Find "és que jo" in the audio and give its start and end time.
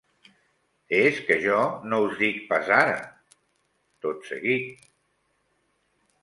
0.95-1.57